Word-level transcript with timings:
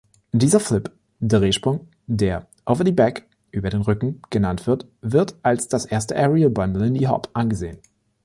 Dieser 0.31 0.59
Flip 0.59 0.89
(Drehsprung), 1.21 1.87
der 2.07 2.47
„over 2.65 2.83
the 2.83 2.91
back“ 2.91 3.27
(über 3.51 3.69
den 3.69 3.83
Rücken) 3.83 4.19
genannt 4.31 4.65
wird, 4.65 4.87
wird 5.01 5.35
als 5.43 5.67
das 5.67 5.85
erste 5.85 6.15
Aerial 6.15 6.49
beim 6.49 6.75
Lindy 6.75 7.01
Hop 7.05 7.29
angesehen. 7.33 7.77